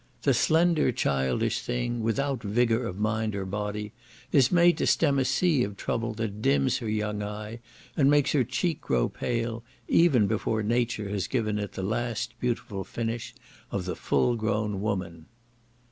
[0.23, 3.91] The slender, childish thing, without vigour of mind or body,
[4.31, 7.59] is made to stem a sea of troubles that dims her young eye
[7.95, 12.83] and makes her cheek grow pale, even before nature has given it the last beautiful
[12.83, 13.35] finish
[13.69, 15.27] of the full grown woman.